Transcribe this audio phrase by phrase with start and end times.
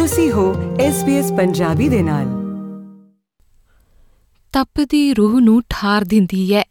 [0.00, 2.26] ਤੁਸੀਂ ਹੋ SBS ਪੰਜਾਬੀ ਦੇ ਨਾਲ।
[4.52, 6.62] ਤਪਦੀ ਰੂਹ ਨੂੰ ਠਾਰ ਦਿੰਦੀ ਐ,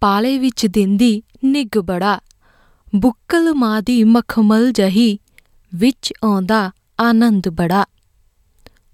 [0.00, 2.20] ਪਾਲੇ ਵਿੱਚ ਦਿੰਦੀ ਨਿੱਗ ਬੜਾ।
[2.96, 5.18] ਬੁੱਕਲ ਮਾਂ ਦੀ ਮਖਮਲ ਜਹੀ
[5.74, 6.70] ਵਿੱਚ ਆਉਂਦਾ
[7.00, 7.86] ਆਨੰਦ ਬੜਾ।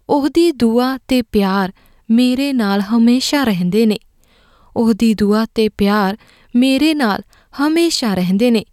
[0.08, 1.72] ਉਹਦੀ ਦੁਆ ਤੇ ਪਿਆਰ
[2.11, 3.98] ਮੇਰੇ ਨਾਲ ਹਮੇਸ਼ਾ ਰਹਿੰਦੇ ਨੇ।
[4.77, 6.16] ਉਹਦੀ ਦੁਆ ਤੇ ਪਿਆਰ
[6.56, 7.20] ਮੇਰੇ ਨਾਲ
[7.61, 8.64] ਹਮੇਸ਼ਾ ਰਹਿੰਦੇ ਨੇ।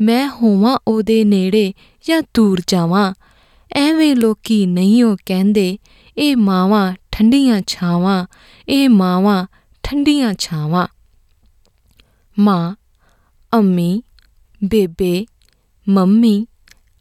[0.00, 1.72] ਮੈਂ ਹੋਵਾਂ ਉਹਦੇ ਨੇੜੇ
[2.08, 3.14] ਜਾਂ ਦੂਰ ਜਾਵਾਂ।
[3.72, 5.78] ਐਵੇਂ ਲੋਕੀ ਨਹੀਂ ਉਹ ਕਹਿੰਦੇ,
[6.18, 8.26] ਇਹ ਮਾਵਾਂ ਠੰਡੀਆਂ ਛਾਵਾਂ,
[8.68, 9.46] ਇਹ ਮਾਵਾਂ
[9.82, 10.86] ਠੰਡੀਆਂ ਛਾਵਾਂ।
[12.38, 12.74] ਮਾਂ,
[13.52, 14.02] ਅੰਮੀ,
[14.64, 15.26] ਬੇਬੇ,
[15.88, 16.46] ਮੰਮੀ,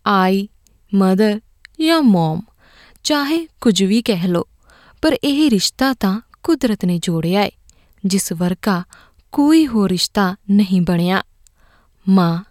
[0.07, 0.49] ਆਈ,
[0.95, 1.39] ਮਦਰ
[1.81, 2.41] ਜਾਂ ਮਮ,
[3.03, 4.47] ਚਾਹੇ ਕੁਝ ਵੀ ਕਹਿ ਲੋ
[5.01, 7.51] ਪਰ ਇਹ ਰਿਸ਼ਤਾ ਤਾਂ ਕੁਦਰਤ ਨੇ ਜੋੜਿਆ ਏ,
[8.05, 8.83] ਜਿਸ ਵਰਗਾ
[9.31, 11.23] ਕੋਈ ਹੋਰ ਰਿਸ਼ਤਾ ਨਹੀਂ ਬਣਿਆ।
[12.09, 12.43] ਮਾਂ,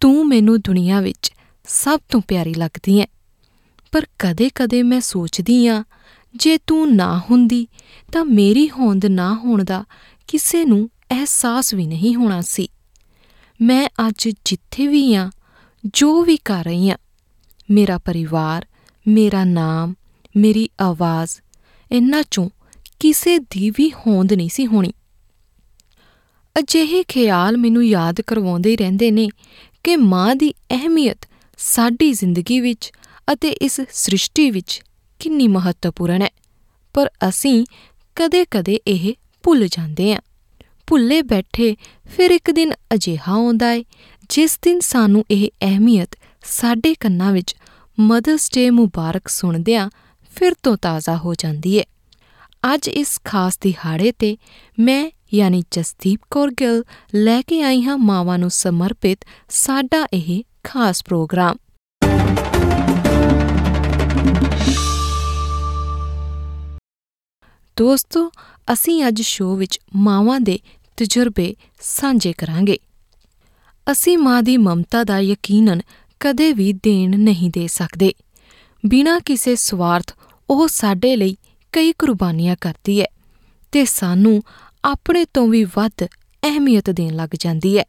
[0.00, 1.32] ਤੂੰ ਮੈਨੂੰ ਦੁਨੀਆ ਵਿੱਚ
[1.66, 3.04] ਸਭ ਤੋਂ ਪਿਆਰੀ ਲੱਗਦੀ ਐ
[3.92, 5.84] ਪਰ ਕਦੇ-ਕਦੇ ਮੈਂ ਸੋਚਦੀ ਆ,
[6.36, 7.66] ਜੇ ਤੂੰ ਨਾ ਹੁੰਦੀ
[8.12, 9.84] ਤਾਂ ਮੇਰੀ ਹੋਂਦ ਨਾ ਹੋਣ ਦਾ
[10.28, 12.68] ਕਿਸੇ ਨੂੰ ਅਹਿਸਾਸ ਵੀ ਨਹੀਂ ਹੋਣਾ ਸੀ।
[13.62, 15.30] ਮੈਂ ਅੱਜ ਜਿੱਥੇ ਵੀ ਆ,
[15.94, 16.96] ਜੋ ਵੀ ਕਰ ਰਹੀ ਆ,
[17.70, 18.66] ਮੇਰਾ ਪਰਿਵਾਰ,
[19.08, 19.94] ਮੇਰਾ ਨਾਮ,
[20.36, 21.30] ਮੇਰੀ ਆਵਾਜ਼
[21.92, 22.50] ਇੰਨਾ ਚੋਂ
[23.00, 24.92] ਕਿਸੇ ਦੀ ਵੀ ਹੋਂਦ ਨਹੀਂ ਸੀ ਹੋਣੀ।
[26.58, 29.28] ਅਜਿਹੇ ਖਿਆਲ ਮੈਨੂੰ ਯਾਦ ਕਰਵਾਉਂਦੇ ਰਹਿੰਦੇ ਨੇ
[29.84, 31.28] ਕਿ ਮਾਂ ਦੀ ਅਹਿਮੀਅਤ
[31.58, 32.92] ਸਾਡੀ ਜ਼ਿੰਦਗੀ ਵਿੱਚ
[33.32, 34.82] ਅਤੇ ਇਸ ਸ੍ਰਿਸ਼ਟੀ ਵਿੱਚ
[35.18, 36.28] ਕਿੰਨੀ ਮਹੱਤਵਪੂਰਨ ਹੈ।
[36.94, 37.66] ਪਰ ਅਸੀਂ
[38.14, 40.20] ਕਦੇ-ਕਦੇ ਇਹ ਭੁੱਲ ਜਾਂਦੇ ਹਾਂ।
[40.86, 41.76] ਭੁੱਲੇ ਬੈਠੇ
[42.16, 43.82] ਫਿਰ ਇੱਕ ਦਿਨ ਅਜਿਹਾ ਆਉਂਦਾ ਹੈ
[44.28, 46.08] ਜਿਸ ਦਿਨ ਸਾਨੂੰ ਇਹ ਅਹਿਮੀਅਤ
[46.44, 47.56] ਸਾਡੇ ਕੰਨਾਂ ਵਿੱਚ
[48.00, 49.90] ਮਦਰਸ ਡੇ ਮੁਬਾਰਕ ਸੁਣਦਿਆਂ
[50.36, 51.84] ਫਿਰ ਤੋਂ ਤਾਜ਼ਾ ਹੋ ਜਾਂਦੀ ਹੈ
[52.74, 54.36] ਅੱਜ ਇਸ ਖਾਸ ਦਿਹਾੜੇ ਤੇ
[54.78, 56.84] ਮੈਂ ਯਾਨੀ ਜਸਦੀਪ ਕੌਰ ਗਿੱਲ
[57.14, 59.18] ਲੈ ਕੇ ਆਈ ਹਾਂ ਮਾਵਾਂ ਨੂੰ ਸਮਰਪਿਤ
[59.48, 61.56] ਸਾਡਾ ਇਹ ਖਾਸ ਪ੍ਰੋਗਰਾਮ।
[67.78, 68.30] ਦੋਸਤੋ,
[68.72, 70.58] ਅਸੀਂ ਅੱਜ ਸ਼ੋਅ ਵਿੱਚ ਮਾਵਾਂ ਦੇ
[70.96, 72.78] ਤਜਰਬੇ ਸਾਂਝੇ ਕਰਾਂਗੇ।
[73.92, 75.80] ਅਸੀਂ ਮਾਂ ਦੀ ਮਮਤਾ ਦਾ ਯਕੀਨਨ
[76.20, 78.14] ਕਦੇ ਵੀ ਦੇਣ ਨਹੀਂ ਦੇ ਸਕਦੇ।
[78.86, 80.12] ਬਿਨਾਂ ਕਿਸੇ ਸਵਾਰਥ,
[80.50, 81.36] ਉਹ ਸਾਡੇ ਲਈ
[81.72, 83.06] ਕਈ ਕੁਰਬਾਨੀਆਂ ਕਰਦੀ ਹੈ
[83.72, 84.42] ਤੇ ਸਾਨੂੰ
[84.84, 86.04] ਆਪਣੇ ਤੋਂ ਵੀ ਵੱਧ
[86.42, 87.84] ਅਹਿਮੀਅਤ ਦੇਣ ਲੱਗ ਜਾਂਦੀ ਹੈ।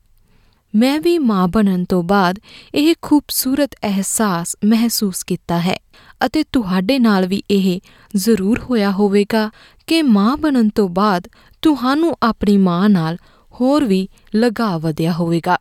[0.76, 2.40] ਮੈਂ ਵੀ ਮਾਂ ਬਣਨ ਤੋਂ ਬਾਅਦ
[2.76, 5.80] ਇਹ ਖੂਬਸੂਰਤ ਅਹਿਸਾਸ ਮਹਿਸੂਸ ਕੀਤਾ ਹੈ।
[6.26, 7.80] ਅਤੇ ਤੁਹਾਡੇ ਨਾਲ ਵੀ ਇਹ
[8.16, 9.50] ਜ਼ਰੂਰ ਹੋਇਆ ਹੋਵੇਗਾ
[9.88, 11.28] ਕਿ ਮਾਂ ਬਣਨ ਤੋਂ ਬਾਅਦ
[11.62, 13.18] ਤੁਹਾਨੂੰ ਆਪਣੀ ਮਾਂ ਨਾਲ
[13.62, 15.58] ਹੋਰ ਵੀ ਲਗਾਅ ਵਧਿਆ ਹੋਵੇਗਾ।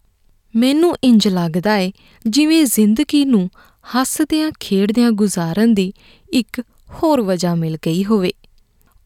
[0.56, 1.92] ਮੈਨੂੰ ਇੰਜ ਲੱਗਦਾ ਏ,
[2.26, 3.50] ਜਿਵੇਂ ਜ਼ਿੰਦਗੀ ਨੂੰ
[3.96, 5.92] ਹੱਸਦਿਆਂ ਖੇਡਦਿਆਂ ਗੁਜ਼ਾਰਨ ਦੀ
[6.32, 6.60] ਇੱਕ
[6.94, 8.32] ਹੋਰ ਵਜ੍ਹਾ ਮਿਲ ਗਈ ਹੋਵੇ।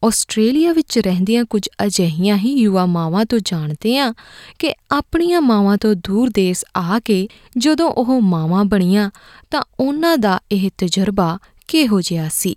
[0.05, 4.13] ਆਸਟ੍ਰੇਲੀਆ ਵਿੱਚ ਰਹਿੰਦੀਆਂ ਕੁਝ ਅਜਿਹੀਆਂ ਹੀ ਯੁਵਾ ਮਾਵਾਂ ਤੋਂ ਜਾਣਦੇ ਆ
[4.59, 7.27] ਕਿ ਆਪਣੀਆਂ ਮਾਵਾਂ ਤੋਂ ਦੂਰ ਦੇਸ਼ ਆ ਕੇ
[7.57, 9.11] ਜਦੋਂ ਉਹ ਮਾਵਾਂ ਬਣੀਆਂ
[9.51, 12.55] ਤਾਂ ਉਹਨਾਂ ਦਾ ਇਹ ਤਜਰਬਾ ਕਿਹੋ ਜਿਹਾ ਸੀ?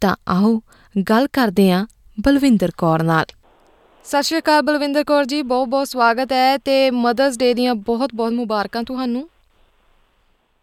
[0.00, 0.62] ਤਾਂ ਆਓ
[1.08, 1.86] ਗੱਲ ਕਰਦੇ ਆ
[2.20, 3.24] ਬਲਵਿੰਦਰ ਕੌਰ ਨਾਲ।
[4.04, 8.10] ਸਤਿ ਸ਼੍ਰੀ ਅਕਾਲ ਬਲਵਿੰਦਰ ਕੌਰ ਜੀ ਬਹੁਤ ਬਹੁਤ ਸਵਾਗਤ ਹੈ ਤੇ ਮਦਰਸ ਡੇ ਦੀਆਂ ਬਹੁਤ
[8.14, 9.28] ਬਹੁਤ ਮੁਬਾਰਕਾਂ ਤੁਹਾਨੂੰ।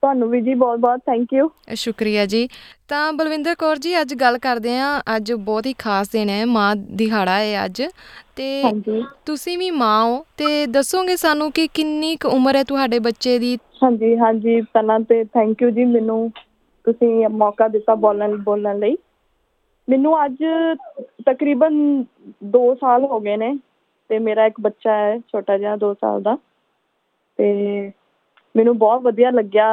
[0.04, 2.48] ਤੁਹਾਨੂੰ ਵੀ ਜੀ ਬਹੁਤ ਬਹੁਤ ਥੈਂਕ ਯੂ ਸ਼ੁਕਰੀਆ ਜੀ।
[2.88, 6.76] ਤਾਂ ਬਲਵਿੰਦਰ ਕੌਰ ਜੀ ਅੱਜ ਗੱਲ ਕਰਦੇ ਆ ਅੱਜ ਬਹੁਤ ਹੀ ਖਾਸ ਦਿਨ ਹੈ ਮਾਂ
[6.76, 7.82] ਦਿਹਾੜਾ ਹੈ ਅੱਜ।
[8.36, 8.64] ਤੇ
[9.26, 13.58] ਤੁਸੀਂ ਵੀ ਮਾਂ ਹੋ ਤੇ ਦੱਸੋਗੇ ਸਾਨੂੰ ਕਿ ਕਿੰਨੀ ਕੁ ਉਮਰ ਹੈ ਤੁਹਾਡੇ ਬੱਚੇ ਦੀ?
[13.84, 16.30] ਹਾਂਜੀ ਹਾਂਜੀ। ਪਹਿਲਾਂ ਤੇ ਥੈਂਕ ਯੂ ਜੀ ਮੈਨੂੰ
[16.86, 18.98] ਤੁਸੀਂ ਇਹ ਮੌਕਾ ਦਿੱਤਾ ਬੋਲਣ ਬੋਲਣ ਲਈ।
[19.88, 20.44] ਮੈਨੂੰ ਅੱਜ
[21.26, 21.78] ਤਕਰੀਬਨ
[22.52, 23.54] 2 ਸਾਲ ਹੋ ਗਏ ਨੇ
[24.10, 26.38] ਤੇ ਮੇਰਾ ਇੱਕ ਬੱਚਾ ਹੈ ਛੋਟਾ ਜਿਹਾ 2 ਸਾਲ ਦਾ।
[27.40, 27.92] ਤੇ
[28.60, 29.68] ਮੈਨੂੰ ਬਹੁਤ ਵਧੀਆ ਲੱਗਿਆ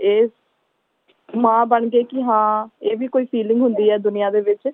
[0.00, 0.28] ਇਹ
[1.28, 4.68] ਮਾਂ ਬਣ ਕੇ ਕਿ ਹਾਂ ਇਹ ਵੀ ਕੋਈ ਫੀਲਿੰਗ ਹੁੰਦੀ ਹੈ ਦੁਨੀਆ ਦੇ ਵਿੱਚ।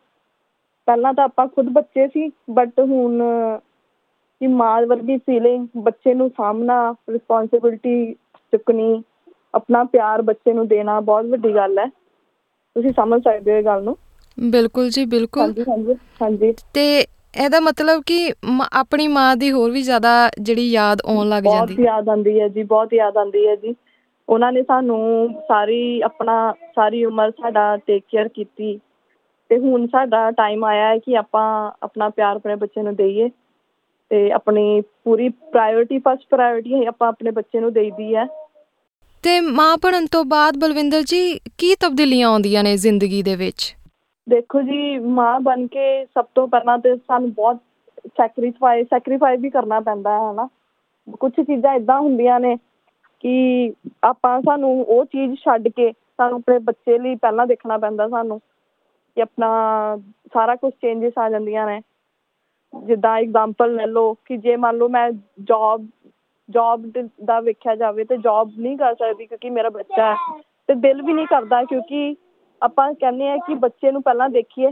[0.89, 3.21] ਪਹਿਲਾਂ ਤਾਂ ਆਪਾਂ ਖੁਦ ਬੱਚੇ ਸੀ ਬਟ ਹੁਣ
[4.41, 6.81] ਕਿ ਮਾਂ ਵਰਗੀ ਫੀਲਿੰਗ ਬੱਚੇ ਨੂੰ ਸਾਹਮਣਾ
[7.11, 8.13] ਰਿਸਪੌਂਸਿਬਿਲਟੀ
[8.53, 9.03] ਚੁੱਕਣੀ
[9.55, 11.87] ਆਪਣਾ ਪਿਆਰ ਬੱਚੇ ਨੂੰ ਦੇਣਾ ਬਹੁਤ ਵੱਡੀ ਗੱਲ ਹੈ।
[12.77, 13.97] ਤੁਸੀਂ ਸਮਝ ਸਕਦੇ ਹੋ ਇਹ ਗੱਲ ਨੂੰ?
[14.39, 16.85] ਬਿਲਕੁਲ ਜੀ ਬਿਲਕੁਲ। ਹਾਂਜੀ ਹਾਂਜੀ ਹਾਂਜੀ। ਤੇ
[17.37, 18.35] ਇਹਦਾ ਮਤਲਬ ਕਿ
[18.73, 22.49] ਆਪਣੀ ਮਾਂ ਦੀ ਹੋਰ ਵੀ ਜ਼ਿਆਦਾ ਜਿਹੜੀ ਯਾਦ ਆਉਣ ਲੱਗ ਬਹੁਤ ਜਾਂਦੀ। ਯਾਦ ਆਉਂਦੀ ਹੈ
[22.49, 23.75] ਜੀ ਬਹੁਤ ਯਾਦ ਆਉਂਦੀ ਹੈ ਜੀ।
[24.29, 28.81] ਉਹਨਾਂ ਨੇ ਸਾਨੂੰ ਸਾਰੀ ਆਪਣਾ ਸਾਰੀ ਉਮਰ ਸਾਡਾ ਟੇਕ ਕੇਅਰ ਕੀਤੀ।
[29.51, 33.31] ਤੇ ਹੁਣ ਸਾਡਾ ਟਾਈਮ ਆਇਆ ਹੈ ਕਿ ਆਪਾਂ ਆਪਣਾ ਪਿਆਰ ਆਪਣੇ ਬੱਚੇ ਨੂੰ ਦੇਈਏ।
[34.11, 38.27] ਤੇ ਆਪਣੀ ਪੂਰੀ ਪ੍ਰਾਇੋਰਟੀ ਫਸਟ ਪ੍ਰਾਇੋਰਟੀ ਆਪਾਂ ਆਪਣੇ ਬੱਚੇ ਨੂੰ ਦੇਈਦੀ ਹੈ।
[39.23, 43.77] ਤੇ ਮਾਂ ਬਣਨ ਤੋਂ ਬਾਅਦ ਬਲਵਿੰਦਰ ਜੀ ਕੀ ਤਬਦੀਲੀਆਂ ਆਉਂਦੀਆਂ ਨੇ ਜ਼ਿੰਦਗੀ ਦੇ ਵਿੱਚ?
[44.29, 47.57] ਦੇਖੋ ਜੀ, ਮਾਂ ਬਣ ਕੇ ਸਭ ਤੋਂ ਪਹਿਲਾਂ ਤੇ ਸਾਨੂੰ ਬਹੁਤ
[48.07, 50.49] ਸੈਕਰੀਫਾਈ ਸੈਕਰੀਫਾਈ ਵੀ ਕਰਨਾ ਪੈਂਦਾ ਹੈ, ਹਨਾ?
[51.21, 52.57] ਕੁਝ ਚੀਜ਼ਾਂ ਇਦਾਂ ਹੁੰਦੀਆਂ ਨੇ
[53.21, 53.73] ਕਿ
[54.05, 58.41] ਆਪਾਂ ਸਾਨੂੰ ਉਹ ਚੀਜ਼ ਛੱਡ ਕੇ ਸਾਨੂੰ ਆਪਣੇ ਬੱਚੇ ਲਈ ਪਹਿਲਾਂ ਦੇਖਣਾ ਪੈਂਦਾ ਸਾਨੂੰ
[59.17, 59.49] ਕਿ ਆਪਣਾ
[60.35, 61.81] ਸਾਰਾ ਕੁਝ ਚੇਂਜਸ ਆ ਜਾਂਦੀਆਂ ਨੇ।
[62.85, 65.11] ਜਿੱਦਾਂ ਐਗਜ਼ਾਮਪਲ ਲੈ ਲਓ ਕਿ ਜੇ ਮੰਨ ਲਓ ਮੈਂ
[65.41, 65.87] ਜੌਬ
[66.49, 66.93] ਜੌਬ
[67.25, 71.13] ਦਾ ਵੇਖਿਆ ਜਾਵੇ ਤੇ ਜੌਬ ਨਹੀਂ ਕਰ ਸਕਦੀ ਕਿਉਂਕਿ ਮੇਰਾ ਬੱਚਾ ਹੈ ਤੇ ਦਿਲ ਵੀ
[71.13, 72.17] ਨਹੀਂ ਕਰਦਾ ਕਿਉਂਕਿ
[72.63, 74.71] ਆਪਾਂ ਕਹਿੰਦੇ ਆ ਕਿ ਬੱਚੇ ਨੂੰ ਪਹਿਲਾਂ ਦੇਖੀਏ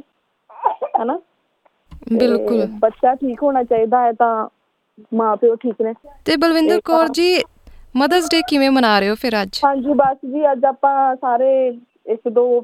[1.00, 1.16] ਹਨਾ?
[2.10, 4.48] ਤੇ ਬਿਲਕੁਲ। ਬੱਚਾ ਠੀਕ ਹੋਣਾ ਚਾਹੀਦਾ ਹੈ ਤਾਂ
[5.14, 5.92] ਮਾਂ ਪਿਓ ਠੀਕ ਨੇ।
[6.24, 7.38] ਤੇ ਬਲਵਿੰਦਰ ਕੌਰ ਤਾਂ- ਜੀ
[7.96, 9.60] ਮਦਰਸ ਡੇ ਕਿਵੇਂ ਮਨਾ ਰਹੇ ਹੋ ਫਿਰ ਅੱਜ?
[9.64, 11.68] ਹਾਂਜੀ ਬਸ ਜੀ ਅੱਜ ਆਪਾਂ ਸਾਰੇ
[12.06, 12.60] ਇੱਕ ਦੋ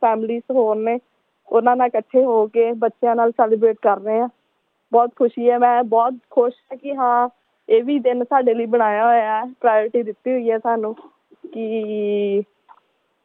[0.00, 0.98] ਫੈਮਲੀਜ਼ ਹੋਰ ਨੇ
[1.48, 4.28] ਉਹਨਾਂ ਨਾਲ ਇਕੱਠੇ ਹੋ ਕੇ ਬੱਚਿਆਂ ਨਾਲ ਸੈਲੀਬ੍ਰੇਟ ਕਰ ਰਹੇ ਆ
[4.92, 7.28] ਬਹੁਤ ਖੁਸ਼ੀ ਹੈ ਮੈਂ ਬਹੁਤ ਖੁਸ਼ ਹਾਂ ਕਿ ਹਾਂ
[7.68, 10.94] ਇਹ ਵੀ ਦਿਨ ਸਾਡੇ ਲਈ ਬਣਾਇਆ ਹੋਇਆ ਹੈ ਪ੍ਰਾਇੋਰਟੀ ਦਿੱਤੀ ਹੋਈ ਹੈ ਸਾਨੂੰ
[11.52, 12.42] ਕਿ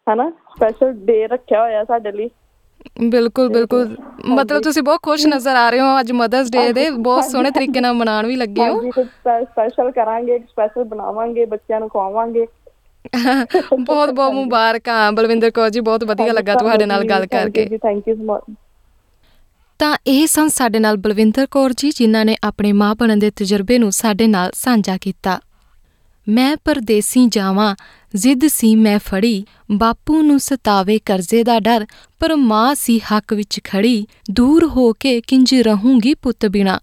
[0.09, 2.29] ਹਨਾ ਸਪੈਸ਼ਲ ਡੇ ਰੱਖਿਆ ਹੋਇਆ ਸਾਡੇ ਲਈ।
[3.09, 3.95] ਬਿਲਕੁਲ ਬਿਲਕੁਲ।
[4.25, 7.81] ਮਤਲਬ ਤੁਸੀਂ ਬਹੁਤ ਖੁਸ਼ ਨਜ਼ਰ ਆ ਰਹੇ ਹੋ ਅੱਜ ਮਦਰਸ ਡੇ ਦੇ ਬਹੁਤ ਸੋਹਣੇ ਤਰੀਕੇ
[7.81, 12.45] ਨਾਲ ਮਨਾਉਣ ਵੀ ਲੱਗੇ ਹੋ। ਸਪੈਸ਼ਲ ਕਰਾਂਗੇ ਸਪੈਸ਼ਲ ਬਣਾਵਾਂਗੇ ਬੱਚਿਆਂ ਨੂੰ ਖਵਾਵਾਂਗੇ।
[13.79, 18.07] ਬਹੁਤ ਬਹੁਤ ਮੁਬਾਰਕਾਂ। ਬਲਵਿੰਦਰ ਕੌਰ ਜੀ ਬਹੁਤ ਵਧੀਆ ਲੱਗਾ ਤੁਹਾਡੇ ਨਾਲ ਗੱਲ ਕਰਕੇ। ਜੀ ਥੈਂਕ
[18.07, 18.55] ਯੂ ਸੋ ਮਚ
[19.79, 23.77] ਤਾਂ ਇਹ ਸਨ ਸਾਡੇ ਨਾਲ ਬਲਵਿੰਦਰ ਕੌਰ ਜੀ ਜਿਨ੍ਹਾਂ ਨੇ ਆਪਣੇ ਮਾਂ ਬਣਨ ਦੇ ਤਜਰਬੇ
[23.77, 25.39] ਨੂੰ ਸਾਡੇ ਨਾਲ ਸਾਂਝਾ ਕੀਤਾ।
[26.27, 27.75] ਮੈਂ ਪਰਦੇਸੀ ਜਾਵਾਂ
[28.15, 31.85] ਜ਼ਿੱਦ ਸੀ ਮੈਂ ਫੜੀ, ਬਾਪੂ ਨੂੰ ਸਤਾਵੇ ਕਰਜ਼ੇ ਦਾ ਡਰ,
[32.19, 36.79] ਪਰ ਮਾਂ ਸੀ ਹੱਕ ਵਿੱਚ ਖੜੀ, ਦੂਰ ਹੋ ਕੇ ਕਿੰਜ ਰਹੂੰਗੀ ਪੁੱਤ ਬਿਨਾ।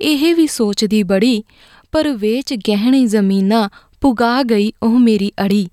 [0.00, 1.44] ਇਹ ਵੀ ਸੋਚਦੀ ਬੜੀ,
[1.92, 3.68] ਪਰ ਵੇਚ ਗਹਿਣੇ ਜ਼ਮੀਨਾਂ
[4.00, 5.68] ਪੁਗਾ ਗਈ ਉਹ ਮੇਰੀ ਅੜੀ।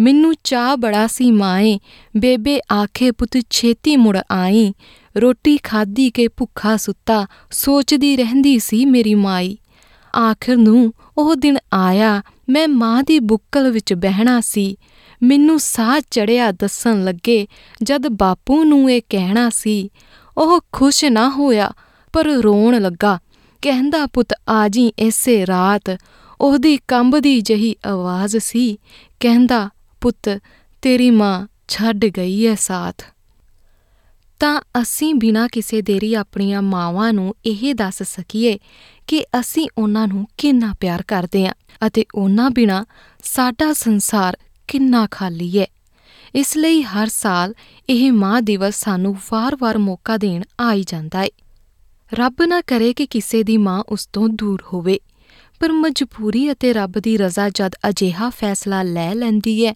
[0.00, 1.80] ਮੈਨੂੰ ਚਾਹ ਬੜਾ ਸੀ ਮਾਏ,
[2.16, 4.74] ਬੇਬੇ ਆਖੇ, ਪੁੱਤ ਛੇਤੀ ਮੁੜ ਆਈ।
[5.16, 9.58] ਰੋਟੀ ਖਾਧੀ ਕੇ ਭੁੱਖਾ ਸੁੱਤਾ, ਸੋਚਦੀ ਰਹਿੰਦੀ ਸੀ ਮੇਰੀ ਮਾਈ।
[10.16, 14.76] ਆਖਰ ਨੂੰ ਉਹ ਦਿਨ ਆਇਆ, ਮੈਂ ਮਾਂ ਦੀ ਬੁੱਕਲ ਵਿੱਚ ਬਹਿਣਾ ਸੀ।
[15.22, 17.46] ਮੈਨੂੰ ਸਾਹ ਚੜਿਆ ਦੱਸਣ ਲੱਗੇ,
[17.82, 19.90] ਜਦ ਬਾਪੂ ਨੂੰ ਇਹ ਕਹਿਣਾ ਸੀ,
[20.38, 21.72] ਉਹ ਖੁਸ਼ ਨਾ ਹੋਇਆ,
[22.12, 23.18] ਪਰ ਰੋਣ ਲੱਗਾ।
[23.62, 25.98] ਕਹਿੰਦਾ, ਪੁੱਤ ਆਜੀ ਐਸੇ ਰਾਤ।
[26.40, 28.78] ਉਹਦੀ ਕੰਬਦੀ ਜਹੀ ਆਵਾਜ਼ ਸੀ।
[29.20, 29.70] ਕਹਿੰਦਾ,
[30.00, 30.40] ਪੁੱਤ,
[30.82, 33.13] ਤੇਰੀ ਮਾਂ ਛੱਡ ਗਈ ਐ ਸਾਥ।
[34.44, 38.58] ਤਾਂ ਅਸੀਂ ਬਿਨਾਂ ਕਿਸੇ ਦੇਰੀ ਆਪਣੀਆਂ ਮਾਵਾਂ ਨੂੰ ਇਹ ਦੱਸ ਸਕੀਏ
[39.06, 41.54] ਕਿ ਅਸੀਂ ਉਹਨਾਂ ਨੂੰ ਕਿੰਨਾ ਪਿਆਰ ਕਰਦੇ ਹਾਂ
[41.86, 42.84] ਅਤੇ ਉਹਨਾਂ ਬਿਨਾਂ
[43.24, 44.36] ਸਾਡਾ ਸੰਸਾਰ
[44.68, 45.66] ਕਿੰਨਾ ਖਾਲੀ ਹੈ।
[46.34, 47.54] ਇਸ ਲਈ ਹਰ ਸਾਲ
[47.88, 51.28] ਇਹ ਮਾਂ ਦਿਵਸ ਸਾਨੂੰ ਵਾਰ-ਵਾਰ ਮੌਕਾ ਦੇਣ ਆਈ ਜਾਂਦਾ ਹੈ
[52.12, 54.98] ਰੱਬ ਨਾ ਕਰੇ ਕਿ ਕਿਸੇ ਦੀ ਮਾਂ ਉਸ ਤੋਂ ਦੂਰ ਹੋਵੇ,
[55.60, 59.74] ਪਰ ਮਜਬੂਰੀ ਅਤੇ ਰੱਬ ਦੀ ਰਜ਼ਾ ਜਦ ਅਜਿਹਾ ਫੈਸਲਾ ਲੈ ਲੈਂਦੀ ਹੈ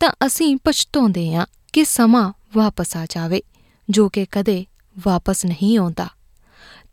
[0.00, 3.42] ਤਾਂ ਅਸੀਂ ਪਛਤਾਉਂਦੇ ਹਾਂ ਕਿ ਸਮਾਂ ਵਾਪਸ ਆ ਜਾਵੇ।
[3.90, 4.66] ਜੋ ਕਿ ਕਦੇ
[5.04, 6.08] ਵਾਪਸ ਨਹੀਂ ਆਉਂਦਾ।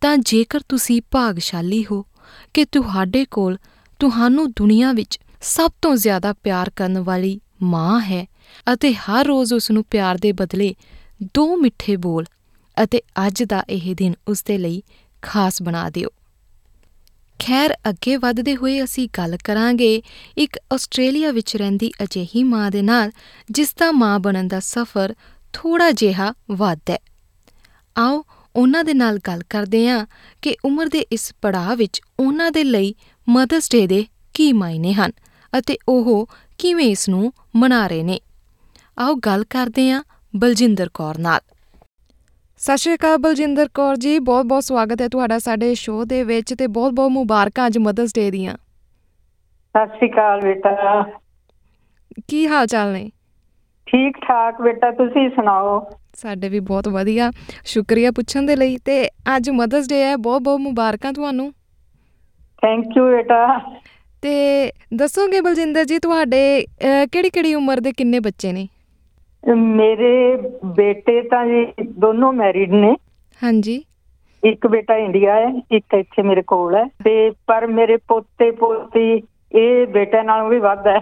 [0.01, 2.05] ਤਾਂ ਜੇਕਰ ਤੁਸੀਂ ਭਾਗਸ਼ਾਲੀ ਹੋ
[2.53, 3.57] ਕਿ ਤੁਹਾਡੇ ਕੋਲ
[3.99, 8.25] ਤੁਹਾਨੂੰ ਦੁਨੀਆ ਵਿੱਚ ਸਭ ਤੋਂ ਜ਼ਿਆਦਾ ਪਿਆਰ ਕਰਨ ਵਾਲੀ ਮਾਂ ਹੈ
[8.73, 10.75] ਅਤੇ ਹਰ ਰੋਜ਼ ਉਸ ਨੂੰ ਪਿਆਰ ਦੇ ਬਦਲੇ
[11.23, 12.25] ਦੋ ਮਿੱਠੇ ਬੋਲ
[12.83, 14.83] ਅਤੇ ਅੱਜ ਦਾ ਇਹ ਦਿਨ ਉਸ ਦੇ ਲਈ
[15.21, 16.09] ਖਾਸ ਬਣਾ ਦਿਓ।
[17.39, 20.01] ਖੈਰ, ਅੱਗੇ ਵਧਦੇ ਹੋਏ ਅਸੀਂ ਗੱਲ ਕਰਾਂਗੇ
[20.37, 23.11] ਇੱਕ ਆਸਟ੍ਰੇਲੀਆ ਵਿੱਚ ਰਹਿੰਦੀ ਅਜਿਹੀ ਮਾਂ ਦੇ ਨਾਲ,
[23.51, 25.15] ਜਿਸ ਦਾ ਮਾਂ ਬਣਨ ਦਾ ਸਫ਼ਰ
[25.53, 26.97] ਥੋੜਾ ਜਿਹਾ ਵੱਧ ਹੈ।
[27.97, 28.23] ਆਓ
[28.55, 30.05] ਉਹਨਾਂ ਦੇ ਨਾਲ ਗੱਲ ਕਰਦੇ ਹਾਂ
[30.41, 32.95] ਕਿ ਉਮਰ ਦੇ ਇਸ ਪੜਾਅ ਵਿੱਚ ਉਹਨਾਂ ਦੇ ਲਈ
[33.29, 35.11] ਮਦਰਸ ਡੇ ਦੇ ਕੀ ਮਾਇਨੇ ਹਨ
[35.59, 38.19] ਅਤੇ ਉਹ ਕਿਵੇਂ ਇਸ ਨੂੰ ਮਨਾ ਰਹੇ ਨੇ।
[38.99, 40.03] ਆਓ ਗੱਲ ਕਰਦੇ ਹਾਂ
[40.35, 41.39] ਬਲਜਿੰਦਰ ਕੌਰ ਨਾਲ।
[42.57, 46.67] ਸਤਿ ਸ਼੍ਰੀ ਅਕਾਲ ਬਲਜਿੰਦਰ ਕੌਰ ਜੀ ਬਹੁਤ-ਬਹੁਤ ਸਵਾਗਤ ਹੈ ਤੁਹਾਡਾ ਸਾਡੇ ਸ਼ੋਅ ਦੇ ਵਿੱਚ ਤੇ
[46.67, 51.03] ਬਹੁਤ-ਬਹੁਤ ਮੁਬਾਰਕਾਂ ਅੱਜ ਮਦਰਸ ਡੇ ਦੀਆਂ। ਸਤਿ ਸ਼੍ਰੀ ਅਕਾਲ ਬੇਟਾ।
[52.27, 53.09] ਕੀ ਹਾਲ ਚਾਲ ਨੇ?
[53.85, 55.85] ਠੀਕ ਠਾਕ ਬੇਟਾ ਤੁਸੀਂ ਸੁਣਾਓ?
[56.13, 57.31] ਸਾਡੇ ਵੀ ਬਹੁਤ ਵਧੀਆ।
[57.65, 61.51] ਸ਼ੁਕਰੀਆ ਪੁੱਛਣ ਦੇ ਲਈ ਤੇ ਅੱਜ ਮਦਰਸ ਡੇ ਹੈ ਬਹੁਤ-ਬਹੁਤ ਮੁਬਾਰਕਾਂ ਤੁਹਾਨੂੰ।
[62.61, 63.59] ਥੈਂਕ ਯੂ ਬੇਟਾ।
[64.21, 66.65] ਤੇ ਦੱਸੋਗੇ ਬਲਜਿੰਦਰ ਜੀ ਤੁਹਾਡੇ
[67.11, 68.67] ਕਿਹੜੀ-ਕਿਹੜੀ ਉਮਰ ਦੇ ਕਿੰਨੇ ਬੱਚੇ ਨੇ?
[69.57, 72.95] ਮੇਰੇ ਬੇਟੇ ਤਾਂ ਜੀ ਦੋਨੋਂ ਮੈਰਿਡ ਨੇ।
[73.43, 73.83] ਹਾਂਜੀ।
[74.43, 79.21] ਇੱਕ ਬੇਟਾ ਇੰਡੀਆ ਹੈ ਇੱਕ ਇੱਥੇ ਮੇਰੇ ਕੋਲ ਹੈ। ਤੇ ਪਰ ਮੇਰੇ ਪੋਤੇ ਪੋਤੀ
[79.59, 80.99] ਇਹ ਬੇਟੇ ਨਾਲੋਂ ਵੀ ਵੱਧ ਹੈ।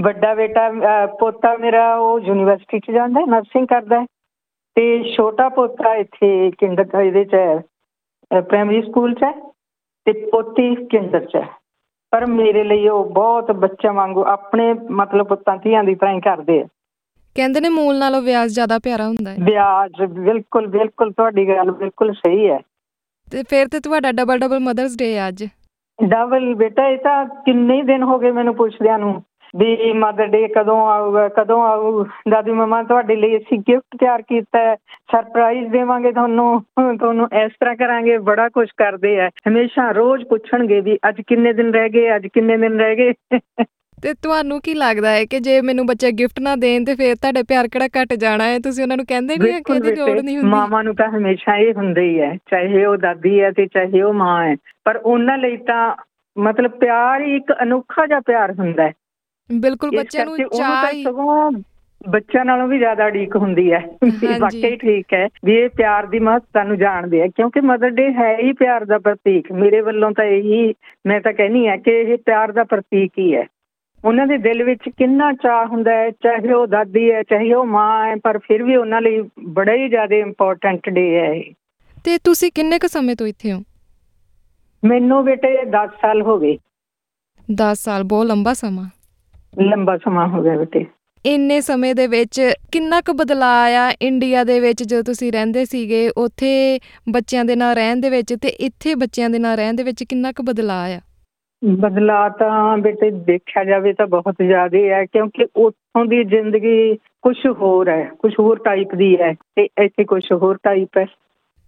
[0.00, 0.70] ਵੱਡਾ ਬੇਟਾ
[1.18, 4.06] ਪੋਤਾ ਮੇਰਾ ਉਹ ਯੂਨੀਵਰਸਿਟੀ 'ਚ ਜਾਂਦਾ ਹੈ ਨਰਸਿੰਗ ਕਰਦਾ ਹੈ
[4.76, 9.32] ਤੇ ਛੋਟਾ ਪੋਤਾ ਇੱਥੇ ਕਿੰਡਰ ਇਹਦੇ 'ਚ ਹੈ ਪ੍ਰਾਇਮਰੀ ਸਕੂਲ 'ਚ ਹੈ
[10.06, 11.46] ਤੇ ਪੋਤੀ ਕਿੰਡਰ 'ਚ ਹੈ।
[12.12, 16.60] ਪਰ ਮੇਰੇ ਲਈ ਉਹ ਬਹੁਤ ਬੱਚਾ ਵਾਂਗੂ ਆਪਣੇ ਮਤਲਬ ਪੁੱਤਾਂ ਧੀਆਂ ਦੀ ਤਰ੍ਹਾਂ ਹੀ ਕਰਦੇ
[16.62, 16.66] ਆ।
[17.36, 22.12] ਕਹਿੰਦੇ ਨੇ ਮੂਲ ਨਾਲੋਂ ਵਿਆਜ ਜ਼ਿਆਦਾ ਪਿਆਰਾ ਹੁੰਦਾ ਹੈ। ਵਿਆਜ ਬਿਲਕੁਲ ਬਿਲਕੁਲ ਤੁਹਾਡੀ ਗੱਲ ਬਿਲਕੁਲ
[22.12, 22.58] ਸਹੀ ਹੈ।
[23.32, 25.44] ਤੇ ਫਿਰ ਤੇ ਤੁਹਾਡਾ ਡਬਲ ਡਬਲ ਮਦਰਸ ਡੇ ਅੱਜ।
[25.98, 29.22] ਡਬਲ ਬੇਟਾ ਇਹ ਤਾਂ ਕਿੰਨੇ ਦਿਨ ਹੋ ਗਏ ਮੈਨੂੰ ਪੁੱਛਦਿਆਂ ਨੂੰ।
[29.54, 34.58] ਵੀ ਮਦਰ ਡੇ ਕਦੋਂ ਆਊਗਾ ਕਦੋਂ ਆਊ ਦਾਦੀ ਮਮਾ ਤੁਹਾਡੇ ਲਈ ਅਸੀਂ ਗਿਫਟ ਤਿਆਰ ਕੀਤਾ
[34.58, 34.74] ਹੈ
[35.12, 36.60] ਸਰਪ੍ਰਾਈਜ਼ ਦੇਵਾਂਗੇ ਤੁਹਾਨੂੰ
[36.98, 41.72] ਤੁਹਾਨੂੰ ਇਸ ਤਰ੍ਹਾਂ ਕਰਾਂਗੇ ਬੜਾ ਕੁਝ ਕਰਦੇ ਆ ਹਮੇਸ਼ਾ ਰੋਜ਼ ਪੁੱਛਣਗੇ ਵੀ ਅੱਜ ਕਿੰਨੇ ਦਿਨ
[41.74, 43.12] ਰਹਿ ਗਏ ਅੱਜ ਕਿੰਨੇ ਦਿਨ ਰਹਿ ਗਏ।
[43.98, 47.42] ਤੇ ਤੁਹਾਨੂੰ ਕੀ ਲੱਗਦਾ ਹੈ ਕਿ ਜੇ ਮੈਨੂੰ ਬੱਚੇ ਗਿਫਟ ਨਾ ਦੇਣ ਤੇ ਫਿਰ ਤੁਹਾਡੇ
[47.42, 48.58] ਪਿਆਰ ਕਿਹੜਾ ਘਟ ਜਾਣਾ ਹੈ?
[48.58, 50.50] ਤੁਸੀਂ ਉਹਨਾਂ ਨੂੰ ਕਹਿੰਦੇ ਨਹੀਂ ਕਿ ਇਹਦੀ ਲੋੜ ਨਹੀਂ ਹੁੰਦੀ?
[50.50, 54.12] ਮਾਵਾਂ ਨੂੰ ਤਾਂ ਹਮੇਸ਼ਾ ਇਹ ਹੁੰਦਾ ਹੀ ਹੈ ਚਾਹੇ ਉਹ ਦਾਦੀ ਹੈ ਤੇ ਚਾਹੇ ਉਹ
[54.14, 55.94] ਮਾਂ ਹੈ ਪਰ ਉਹਨਾਂ ਲਈ ਤਾਂ
[56.36, 58.92] ਮਤਲਬ ਪਿਆਰ ਹੀ ਇੱਕ ਅਨੋਖਾ ਜਿਹਾ ਪਿਆਰ ਹੁੰਦਾ ਹੈ।
[59.52, 61.50] ਬਿਲਕੁਲ ਇਸ ਬੱਚੇ ਨੂੰ ਚਾਹ
[62.08, 63.78] ਬੱਚਿਆਂ ਨਾਲੋਂ ਵੀ ਜ਼ਿਆਦਾ ਉਡੀਕ ਹੁੰਦੀ ਹੈ।
[64.40, 68.36] ਵਾਕਈ ਠੀਕ ਹੈ ਵੀ ਇਹ ਪਿਆਰ ਦੀ ਮਹੱਤਤਾ ਨੂੰ ਜਾਣਦੇ ਆ ਕਿਉਂਕਿ ਮਦਰ ਡੇ ਹੈ
[68.38, 70.74] ਹੀ ਪਿਆਰ ਦਾ ਪ੍ਰਤੀਕ। ਮੇਰੇ ਵੱਲੋਂ ਤਾਂ ਇਹੀ
[71.06, 73.46] ਮੈਂ ਤਾਂ ਕਹਿੰਨੀ ਆ ਕਿ ਇਹ ਪਿਆਰ ਦਾ ਪ੍ਰਤੀਕ ਹੀ ਹੈ।
[74.04, 78.06] ਉਹਨਾਂ ਦੇ ਦਿਲ ਵਿੱਚ ਕਿੰਨਾ ਚਾਹ ਹੁੰਦਾ ਹੈ ਚਾਹੇ ਉਹ ਦਾਦੀ ਹੈ ਚਾਹੇ ਉਹ ਮਾਂ
[78.06, 81.52] ਹੈ ਪਰ ਫਿਰ ਵੀ ਉਹਨਾਂ ਲਈ ਬੜਾ ਹੀ ਜ਼ਿਆਦਾ ਇੰਪੋਰਟੈਂਟ ਡੇ ਹੈ ਇਹ।
[82.04, 83.62] ਤੇ ਤੁਸੀਂ ਕਿੰਨੇ ਕੁ ਸਮੇਂ ਤੋਂ ਇੱਥੇ ਹੋ?
[84.84, 86.58] ਮੈਨੂੰ ਬੇਟੇ 10 ਸਾਲ ਹੋ ਗਏ।
[87.54, 88.88] 10 ਸਾਲ ਬਹੁਤ ਲੰਬਾ ਸਮਾਂ।
[89.62, 90.86] ਲੰਬਾ ਸਮਾਂ ਹੋ ਗਿਆ ਬੇਟੇ।
[91.26, 96.08] ਇੰਨੇ ਸਮੇਂ ਦੇ ਵਿੱਚ ਕਿੰਨਾ ਕੁ ਬਦਲਾਅ ਆਇਆ ਇੰਡੀਆ ਦੇ ਵਿੱਚ ਜਦੋਂ ਤੁਸੀਂ ਰਹਿੰਦੇ ਸੀਗੇ
[96.16, 100.04] ਉੱਥੇ ਬੱਚਿਆਂ ਦੇ ਨਾਲ ਰਹਿਣ ਦੇ ਵਿੱਚ ਤੇ ਇੱਥੇ ਬੱਚਿਆਂ ਦੇ ਨਾਲ ਰਹਿਣ ਦੇ ਵਿੱਚ
[100.04, 101.00] ਕਿੰਨਾ ਕੁ ਬਦਲਾਅ ਆਇਆ?
[101.64, 107.88] ਬਦਲਾਅ ਤਾਂ ਬੇਟੇ ਦੇਖਿਆ ਜਾਵੇ ਤਾਂ ਬਹੁਤ ਜ਼ਿਆਦਾ ਹੈ ਕਿਉਂਕਿ ਉੱਥੋਂ ਦੀ ਜ਼ਿੰਦਗੀ ਕੁਝ ਹੋਰ
[107.88, 111.06] ਹੈ ਕੁਝ ਹੋਰ ਟਾਈਪ ਦੀ ਹੈ ਤੇ ਇੱਥੇ ਕੁਝ ਹੋਰ ਟਾਈਪ ਹੈ।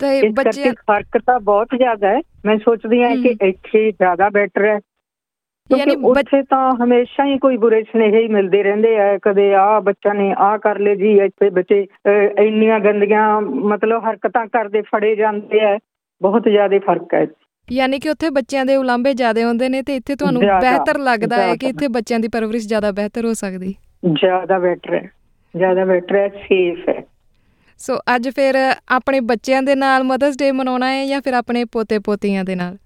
[0.00, 4.80] ਤੇ ਕਰਕੇ ਫ਼ਰਕ ਤਾਂ ਬਹੁਤ ਜ਼ਿਆਦਾ ਹੈ। ਮੈਂ ਸੋਚਦੀ ਹਾਂ ਕਿ ਇੱਥੇ ਜ਼ਿਆਦਾ ਬੈਟਰ ਹੈ।
[5.70, 9.80] ਯਾਨੀ ਬੱਚ- ਉੱਥੇ ਤਾਂ ਹਮੇਸ਼ਾ ਹੀ ਕੋਈ ਬੁਰੇ ਸੁਨੇਹੇ ਹੀ ਮਿਲਦੇ ਰਹਿੰਦੇ ਆ ਕਦੇ ਆਹ
[9.80, 15.16] ਬੱਚਾ ਨੇ ਆਹ ਕਰ ਲਏ ਜੀ ਇੱਥੇ ਬੱਚੇ ਅਹ, ਇੰਨੀਆਂ ਗੰਦੀਆਂ ਮਤਲਬ ਹਰਕਤਾਂ ਕਰਦੇ ਫੜੇ
[15.16, 15.78] ਜਾਂਦੇ ਆ
[16.20, 17.26] ਬਹੁਤ ਜ਼ਿਆਦਾ ਫ਼ਰਕ ਹੈ
[17.72, 21.36] ਯਾਨੀ ਕਿ ਉੱਥੇ ਬੱਚਿਆਂ ਦੇ ਉਲਾਂਭੇ ਜ਼ਿਆਦੇ ਹੁੰਦੇ ਨੇ ਤੇ ਇੱਥੇ ਤੁਹਾਨੂੰ ਜ਼ਿਆਦਾ, ਬਿਹਤਰ ਲੱਗਦਾ
[21.36, 23.74] ਹੈ ਕਿ ਜ਼ਿਆਦਾ। ਇੱਥੇ ਬੱਚਿਆਂ ਦੀ ਪਰਵਰਿਸ਼ ਜ਼ਿਆਦਾ ਬਿਹਤਰ ਹੋ ਸਕਦੀ।
[24.20, 25.10] ਜ਼ਿਆਦਾ ਬੈਟਰ ਹੈ
[25.56, 27.02] ਜ਼ਿਆਦਾ ਬੈਟਰ ਹੈ ਸੇਫ ਹੈ।
[27.78, 28.56] ਸੋ ਅੱਜ ਫਿਰ
[28.88, 32.76] ਆਪਣੇ ਬੱਚਿਆਂ ਦੇ ਨਾਲ ਮਦਰਸ ਡੇ ਮਨਾਉਣਾ ਹੈ ਜਾਂ ਫਿਰ ਆਪਣੇ ਪੋਤੇ ਪੋਤੀਆਂ ਦੇ ਨਾਲ?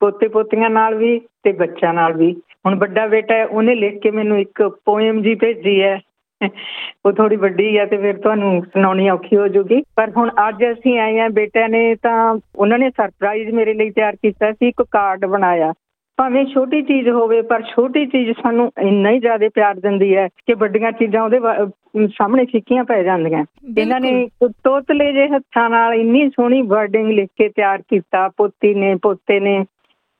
[0.00, 2.32] ਪੋਤੇ ਪੋਤੀਆਂ ਨਾਲ ਵੀ ਤੇ ਬੱਚਿਆਂ ਨਾਲ ਵੀ।
[2.66, 5.98] ਹੁਣ ਵੱਡਾ ਬੇਟਾ ਹੈ ਉਹਨੇ ਲਿਖ ਕੇ ਮੈਨੂੰ ਇੱਕ ਪੋਇਮ ਜੀ ਭੇਜੀ ਹੈ।
[7.06, 10.98] ਉਹ ਥੋੜੀ ਵੱਡੀ ਹੈ ਤੇ ਫਿਰ ਤੁਹਾਨੂੰ ਸੁਣਾਉਣੀ ਔਖੀ ਹੋ ਜੂਗੀ ਪਰ ਹੁਣ ਅੱਜ ਅਸੀਂ
[10.98, 12.16] ਆਏ ਆ ਬੇਟਿਆਂ ਨੇ ਤਾਂ
[12.56, 15.72] ਉਹਨਾਂ ਨੇ ਸਰਪ੍ਰਾਈਜ਼ ਮੇਰੇ ਲਈ ਤਿਆਰ ਕੀਤਾ ਸੀ ਇੱਕ ਕਾਰਡ ਬਣਾਇਆ।
[16.18, 20.54] ਭਾਵੇਂ ਛੋਟੀ ਚੀਜ਼ ਹੋਵੇ ਪਰ ਛੋਟੀ ਚੀਜ਼ ਸਾਨੂੰ ਇੰਨਾ ਹੀ ਜ਼ਿਆਦਾ ਪਿਆਰ ਦਿੰਦੀ ਹੈ ਕਿ
[20.54, 21.38] ਵੱਡੀਆਂ ਚੀਜ਼ਾਂ ਉਹਦੇ
[22.08, 23.44] ਸਾਹਮਣੇ ਫਿੱਕੀਆਂ ਪੈ ਜਾਂਦੀਆਂ।
[23.78, 24.28] ਇਹਨਾਂ ਨੇ
[24.64, 29.58] ਤੋਤਲੇ ਜਿਹੇ ਹੱਥਾਂ ਨਾਲ ਇੰਨੀ ਸੋਹਣੀ ਵਰਡਿੰਗ ਲਿਖ ਕੇ ਤਿਆਰ ਕੀਤਾ। ਪੋਤੀ ਨੇ ਪੋਤੇ ਨੇ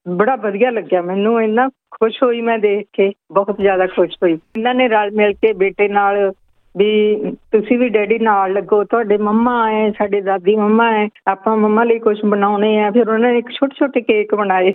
[0.09, 4.75] ਬੜਾ ਵਧੀਆ ਲੱਗਿਆ ਮੈਨੂੰ, ਇੰਨਾ ਖੁਸ਼ ਹੋਈ ਮੈਂ ਦੇਖ ਕੇ, ਬਹੁਤ ਜ਼ਿਆਦਾ ਖੁਸ਼ ਹੋਈ। ਇਹਨਾਂ
[4.75, 6.33] ਨੇ ਰਲ ਮਿਲ ਕੇ ਬੇਟੇ ਨਾਲ
[6.77, 7.17] ਵੀ
[7.53, 11.99] ਤੁਸੀਂ ਵੀ ਡੈਡੀ ਨਾਲ ਲੱਗੋ, ਤੁਹਾਡੇ ਮੰਮਾ ਆਏ ਸਾਡੇ ਦਾਦੀ ਮੰਮਾ ਹੈ ਆਪਾਂ ਮੰਮਾ ਲਈ
[11.99, 14.73] ਕੁਝ ਬਣਾਉਣੇ ਆ, ਫਿਰ ਉਹਨਾਂ ਨੇ ਇੱਕ ਛੋਟੇ ਛੋਟੇ ਕੇਕ ਬਣਾਏ।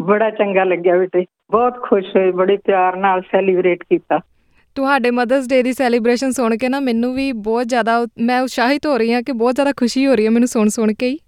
[0.00, 4.20] ਬੜਾ ਚੰਗਾ ਲੱਗਿਆ ਬੇਟੇ, ਬਹੁਤ ਖੁਸ਼ ਹੋਏ, ਬੜੇ ਪਿਆਰ ਨਾਲ ਸੈਲੀਬ੍ਰੇਟ ਕੀਤਾ।
[4.74, 8.98] ਤੁਹਾਡੇ ਮਦਰਸ ਡੇ ਦੀ ਸੈਲੀਬ੍ਰੇਸ਼ਨ ਸੁਣ ਕੇ ਨਾ ਮੈਨੂੰ ਵੀ ਬਹੁਤ ਜ਼ਿਆਦਾ ਮੈਂ ਉਤਸ਼ਾਹਿਤ ਹੋ
[8.98, 11.18] ਰਹੀ ਹਾਂ ਕਿ ਬਹੁਤ ਜ਼ਿਆਦਾ ਖੁਸ਼ੀ ਹੋ ਰਹੀ ਹੈ ਮੈਨੂੰ ਸੁਣ ਸੁਣ ਕੇ ਹੀ।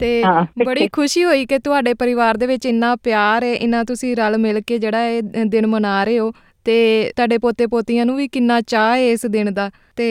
[0.00, 0.22] ਤੇ।
[0.64, 4.60] ਬੜੀ ਖੁਸ਼ੀ ਹੋਈ ਕਿ ਤੁਹਾਡੇ ਪਰਿਵਾਰ ਦੇ ਵਿੱਚ ਇੰਨਾ ਪਿਆਰ ਹੈ ਇੰਨਾ ਤੁਸੀਂ ਰਲ ਮਿਲ
[4.60, 6.32] ਕੇ ਜਿਹੜਾ ਇਹ ਦਿਨ ਮਨਾ ਰਹੇ ਹੋ
[6.66, 6.76] ਤੇ
[7.16, 10.06] ਤੁਹਾਡੇ ਪੋਤੇ ਪੋਤੀਆਂ ਨੂੰ ਵੀ ਕਿੰਨਾ ਚਾਹ ਹੈ ਇਸ ਦਿਨ ਦਾ ਤੇ।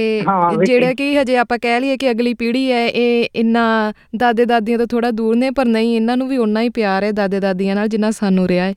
[0.65, 4.87] ਜਿਹੜਾ ਕਿ ਹਜੇ ਆਪਾਂ ਕਹਿ ਲਈਏ ਕਿ ਅਗਲੀ ਪੀੜ੍ਹੀ ਹੈ ਇਹ ਇੰਨਾ ਦਾਦੇ ਦਾਦੀਆਂ ਤੋਂ
[4.87, 7.87] ਥੋੜਾ ਦੂਰ ਨੇ ਪਰ ਨਹੀਂ ਇਹਨਾਂ ਨੂੰ ਵੀ ਓਨਾ ਹੀ ਪਿਆਰ ਹੈ ਦਾਦੇ ਦਾਦੀਆਂ ਨਾਲ
[7.87, 8.73] ਜਿੰਨਾ ਸਾਨੂੰ ਰਿਹਾ ਹੈ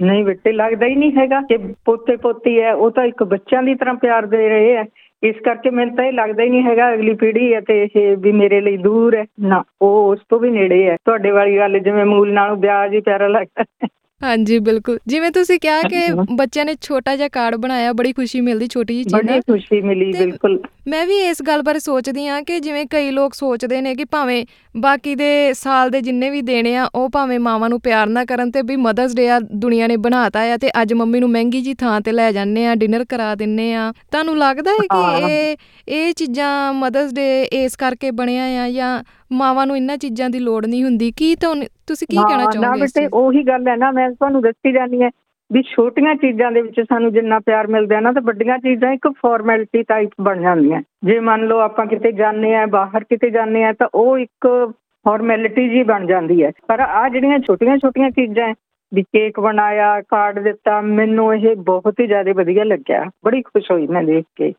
[0.00, 3.74] ਨਹੀਂ ਬੇਟੇ ਲੱਗਦਾ ਹੀ ਨਹੀਂ ਹੈਗਾ ਕਿ ਪੋਤੇ ਪੋਤੀ ਹੈ ਉਹ ਤਾਂ ਇੱਕ ਬੱਚਿਆਂ ਦੀ
[3.74, 4.84] ਤਰ੍ਹਾਂ ਪਿਆਰ ਦੇ ਰਹੇ ਹੈ
[5.22, 8.32] ਇਸ ਕਰਕੇ ਮੈਨੂੰ ਤਾਂ ਇਹ ਲੱਗਦਾ ਹੀ ਨਹੀਂ ਹੈਗਾ ਅਗਲੀ ਪੀੜ੍ਹੀ ਹੈ ਤੇ ਇਹ ਵੀ
[8.32, 12.04] ਮੇਰੇ ਲਈ ਦੂਰ ਹੈ ਨਾ, ਉਹ ਉਸ ਤੋਂ ਵੀ ਨੇੜੇ ਹੈ ਤੁਹਾਡੇ ਵਾਲੀ ਗੱਲ ਜਿਵੇਂ
[12.04, 13.88] ਮੂਲ ਨਾਲੋਂ ਵਿਆਜ ਹੀ ਪਿਆਰਾ ਲੱਗਦਾ ਹੈ।
[14.22, 15.98] ਹਾਂਜੀ ਬਿਲਕੁਲ। ਜਿਵੇਂ ਤੁਸੀਂ ਕਿਹਾ ਕਿ
[16.36, 20.12] ਬੱਚਿਆਂ ਨੇ ਛੋਟਾ ਜਿਹਾ ਕਾਰਡ ਬਣਾਇਆ ਬੜੀ ਖੁਸ਼ੀ ਮਿਲਦੀ ਛੋਟੀ ਜਿਹੀ ਚੀਜ਼ ਬੜੀ ਖੁਸ਼ੀ ਮਿਲੀ
[20.12, 20.58] ਬਿਲਕੁਲ।
[20.88, 24.44] ਮੈਂ ਵੀ ਇਸ ਗੱਲ ਬਾਰੇ ਸੋਚਦੀ ਹਾਂ ਕਿ ਜਿਵੇਂ ਕਈ ਲੋਕ ਸੋਚਦੇ ਨੇ ਕਿ ਭਾਵੇਂ
[24.76, 28.50] ਬਾਕੀ ਦੇ ਸਾਲ ਦੇ ਜਿੰਨੇ ਵੀ ਦੇਣੇ ਆ ਉਹ ਭਾਵੇਂ ਮਾਵਾਂ ਨੂੰ ਪਿਆਰ ਨਾ ਕਰਨ
[28.50, 31.74] ਤੇ ਵੀ ਮਦਰਸ ਡੇ ਆ ਦੁਨੀਆ ਨੇ ਬਣਾਤਾ ਆ ਤੇ ਅੱਜ ਮੰਮੀ ਨੂੰ ਮਹਿੰਗੀ ਜੀ
[31.74, 35.56] ਥਾਂ ਤੇ ਲੈ ਜਾਂਦੇ ਆ ਡਿਨਰ ਕਰਾ ਦਿੰਨੇ ਆ। ਤੁਹਾਨੂੰ ਲੱਗਦਾ ਹੈ ਕਿ। ਇਹ
[35.88, 39.02] ਇਹ ਚੀਜ਼ਾਂ ਮਦਰਸ ਡੇ ਇਸ ਕਰਕੇ ਬਣਿਆ ਆ ਜਾਂ
[39.32, 42.50] ਮਾਵਾਂ ਨੂੰ ਇਹਨਾਂ ਚੀਜ਼ਾਂ ਦੀ ਲੋੜ ਨਹੀਂ ਹੁੰਦੀ। ਕੀ ਤੁਹਾਨੂੰ ਤੁਸੀਂ ਕੀ ਕਹਿਣਾ ਨਾ- ਨਾ
[42.50, 45.10] ਚਾਹੋਗੇ ਇਸ ਬੇਟੇ ਉਹੀ ਗੱਲ ਹੈ ਨਾ ਮੈਂ ਤੁਹਾਨੂੰ ਦੱਸੀ ਜਾਂਦੀ ਹੈ
[45.52, 49.08] ਵੀ ਛੋਟੀਆਂ ਚੀਜ਼ਾਂ ਦੇ ਵਿੱਚ ਸਾਨੂੰ ਜਿੰਨਾ ਪਿਆਰ ਮਿਲਦਾ ਹੈ ਨਾ ਤਾਂ ਵੱਡੀਆਂ ਚੀਜ਼ਾਂ ਇੱਕ
[49.08, 53.72] ਫਾਰਮੈਲਿਟੀ ਟਾਈਪ ਬਣ ਜਾਂਦੀਆਂ। ਜੇ ਮੰਨ ਲਓ ਆਪਾਂ ਕਿਤੇ ਜਾਂਦੇ ਆ ਬਾਹਰ ਕਿਤੇ ਜਾਂਦੇ ਆ
[53.72, 54.72] ਤਾਂ ਉਹ ਇੱਕ
[55.04, 58.54] ਫਾਰਮੈਲਿਟੀ ਜੀ ਬਣ ਜਾਂਦੀ ਹੈ। ਪਰ ਆ ਜਿਹੜੀਆਂ ਛੋਟੀਆਂ ਛੋਟੀਆਂ ਚੀਜ਼ਾਂ
[58.94, 63.86] ਵੀ ਕੇਕ ਬਣਾਇਆ ਕਾਰਡ ਦਿੱਤਾ ਮੈਨੂੰ ਇਹ ਬਹੁਤ ਹੀ ਜ਼ਿਆਦਾ ਵਧੀਆ ਲੱਗਿਆ। ਬੜੀ ਖੁਸ਼ ਹੋਈ
[63.86, 64.52] ਮੈਂ ਦੇਖ ਕੇ।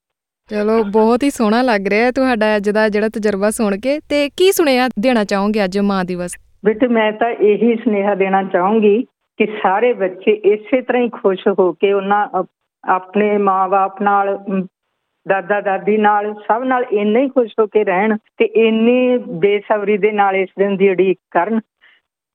[0.50, 4.30] ਚਲੋ ਬਹੁਤ ਹੀ ਸੋਹਣਾ ਲੱਗ ਰਿਹਾ ਹੈ ਤੁਹਾਡਾ ਅੱਜ ਦਾ ਜਿਹੜਾ ਤਜਰਬਾ ਸੁਣ ਕੇ। ਤੇ
[4.30, 6.38] ਕੀ ਸੁਣਿਆ ਦੇਣਾ ਚਾਹੋਗੇ ਅੱਜ ਮਾਂ ਦਿਵਸ?
[6.66, 9.04] ਬੇਟੇ ਮੈਂ ਤਾਂ ਇਹੀ ਸੁਨੇਹਾ ਦੇਣਾ ਚਾਹੂੰਗੀ
[9.38, 12.48] ਕਿ ਸਾਰੇ ਬੱਚੇ ਇਸੇ ਤਰ੍ਹਾਂ ਹੀ ਖੁਸ਼ ਹੋ ਕੇ ਉਹਨਾਂ ਅਪ-
[12.88, 14.68] ਆਪਣੇ ਮਾਂ-ਬਾਪ ਨਾਲ ਅਮ,
[15.28, 20.12] ਦਾਦਾ ਦਾਦੀ ਨਾਲ ਸਭ ਨਾਲ ਇੰਨੇ ਹੀ ਖੁਸ਼ ਹੋ ਕੇ ਰਹਿਣ ਤੇ ਇੰਨੀ ਬੇਸਬਰੀ ਦੇ
[20.12, 21.60] ਨਾਲ ਇਸ ਦਿਨ ਦੀ ਉਡੀਕ ਕਰਨ।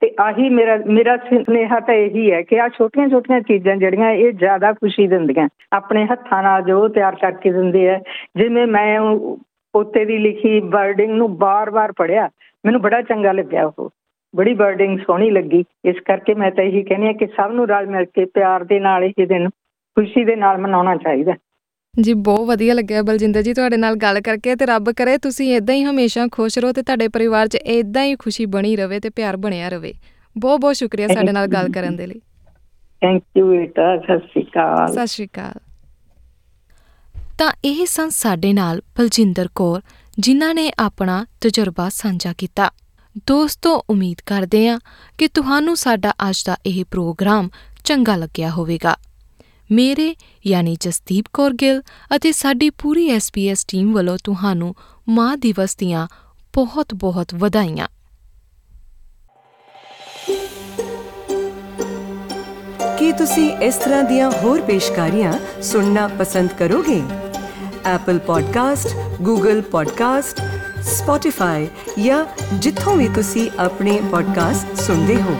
[0.02, 4.32] ਤੇ ਆਹੀ ਮੇਰਾ ਮੇਰਾ ਸੁਨੇਹਾ ਤਾਂ ਇਹੀ ਹੈ ਕਿ ਆ ਛੋਟੀਆਂ ਛੋਟੀਆਂ ਚੀਜ਼ਾਂ ਜਿਹੜੀਆਂ ਇਹ
[4.32, 8.00] ਜ਼ਿਆਦਾ ਖੁਸ਼ੀ ਦਿੰਦੀਆਂ। ਆਪਣੇ ਹੱਥਾਂ ਨਾਲ ਜੋ ਤਿਆਰ ਕਰਕੇ ਦਿੰਦੇ ਆ।
[8.36, 9.38] ਜਿਵੇਂ ਮੈਂ ਉਹ
[9.72, 12.28] ਪੋਤੇ ਦੀ ਲਿਖੀ ਵਰਡਿੰਗ ਨੂੰ ਬਾਰ-ਬਾਰ ਪੜਿਆ
[12.66, 13.90] ਮੈਨੂੰ ਬੜਾ ਚੰਗਾ ਲੱਗਿਆ ਉਹ।
[14.36, 17.86] ਬੜੀ ਵਰਡਿੰਗ ਸੋਹਣੀ ਲੱਗੀ। ਇਸ ਕਰਕੇ ਮੈਂ ਤਾਂ ਇਹੀ ਕਹਿੰਦੀ ਹਾਂ ਕਿ ਸਭ ਨੂੰ ਰਲ
[17.86, 19.48] ਮਿਲ ਕੇ ਪਿਆਰ ਦੇ ਨਾਲ ਇਹ ਦਿਨ
[19.96, 21.32] ਖੁਸ਼ੀ ਦੇ ਨਾਲ ਮਨਾਉਣਾ ਚਾਹੀਦਾ।
[22.00, 25.74] ਜੀ ਬਹੁਤ ਵਧੀਆ ਲੱਗਿਆ ਬਲਜਿੰਦਰ ਜੀ ਤੁਹਾਡੇ ਨਾਲ ਗੱਲ ਕਰਕੇ ਤੇ ਰੱਬ ਕਰੇ ਤੁਸੀਂ ਇਦਾਂ
[25.74, 29.36] ਹੀ ਹਮੇਸ਼ਾ ਖੁਸ਼ ਰਹੋ ਤੇ ਤੁਹਾਡੇ ਪਰਿਵਾਰ 'ਚ ਇਦਾਂ ਹੀ ਖੁਸ਼ੀ ਬਣੀ ਰਵੇ ਤੇ ਪਿਆਰ
[29.36, 29.92] ਬਣਿਆ ਰਵੇ।
[30.36, 32.20] ਬਹੁਤ ਬਹੁਤ ਸ਼ੁਕਰੀਆ ਸਾਡੇ ਨਾਲ ਗੱਲ ਕਰਨ ਦੇ ਲਈ।
[33.02, 35.60] ਥੈਂਕ ਯੂ ਬੇਟਾ ਸਤਿ ਸ਼੍ਰੀ ਅਕਾਲ। ਸਤਿ ਸ਼੍ਰੀ ਅਕਾਲ।
[37.38, 39.80] ਤਾਂ ਇਹ ਸਨ ਸਾਡੇ ਨਾਲ ਬਲਜਿੰਦਰ ਕੌਰ
[40.18, 42.70] ਜਿਨ੍ਹਾਂ ਨੇ ਆਪਣਾ ਤਜਰਬਾ ਸਾਂਝਾ ਕੀਤਾ।
[43.26, 44.78] ਦੋਸਤੋ ਉਮੀਦ ਕਰਦੇ ਹਾਂ
[45.18, 47.48] ਕਿ ਤੁਹਾਨੂੰ ਸਾਡਾ ਅੱਜ ਦਾ ਇਹ ਪ੍ਰੋਗਰਾਮ
[47.84, 48.96] ਚੰਗਾ ਲੱਗਿਆ ਹੋਵੇਗਾ।
[49.72, 51.82] ਮੇਰੇ ਯਾਨੀ ਜਸਦੀਪ ਕੌਰ ਗਿੱਲ
[52.16, 54.74] ਅਤੇ ਸਾਡੀ ਪੂਰੀ ਐਸਪੀਐਸ ਟੀਮ ਵੱਲੋਂ ਤੁਹਾਨੂੰ
[55.08, 56.08] ਮਾਂ ਦਿਵਸ ਦੀਆਂ
[56.54, 57.88] ਬਹੁਤ-ਬਹੁਤ ਵਧਾਈਆਂ।
[62.98, 67.02] ਕੀ ਤੁਸੀਂ ਇਸ ਤਰ੍ਹਾਂ ਦੀਆਂ ਹੋਰ ਪੇਸ਼ਕਾਰੀਆਂ ਸੁਣਨਾ ਪਸੰਦ ਕਰੋਗੇ?
[67.96, 68.88] Apple Podcast,
[69.28, 70.42] Google Podcast,
[70.80, 71.66] Spotify
[72.02, 75.36] ਜਾਂ ਜਿੱਥੋਂ ਵੀ ਤੁਸੀਂ ਆਪਣੇ ਪੋਡਕਾਸਟ ਸੁਣਦੇ ਹੋ।